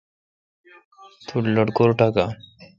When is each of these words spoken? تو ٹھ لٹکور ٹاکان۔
تو 1.25 1.33
ٹھ 1.43 1.49
لٹکور 1.55 1.89
ٹاکان۔ 1.99 2.29